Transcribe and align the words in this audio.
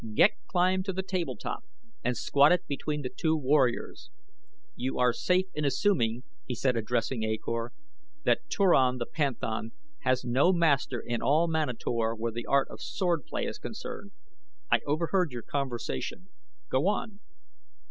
Ghek 0.15 0.35
climbed 0.47 0.85
to 0.85 0.93
the 0.93 1.03
table 1.03 1.37
top 1.37 1.63
and 2.03 2.17
squatted 2.17 2.61
between 2.67 3.03
the 3.03 3.11
two 3.15 3.37
warriors. 3.37 4.09
"You 4.75 4.97
are 4.97 5.13
safe 5.13 5.45
in 5.53 5.63
assuming," 5.63 6.23
he 6.43 6.55
said 6.55 6.75
addressing 6.75 7.21
A 7.21 7.37
Kor, 7.37 7.71
"that 8.23 8.49
Turan 8.49 8.97
the 8.97 9.05
panthan 9.05 9.73
has 9.99 10.25
no 10.25 10.53
master 10.53 10.99
in 10.99 11.21
all 11.21 11.47
Manator 11.47 12.15
where 12.15 12.31
the 12.31 12.47
art 12.47 12.67
of 12.71 12.81
sword 12.81 13.25
play 13.27 13.45
is 13.45 13.59
concerned. 13.59 14.11
I 14.71 14.79
overheard 14.87 15.31
your 15.31 15.43
conversation 15.43 16.29
go 16.69 16.87
on." 16.87 17.19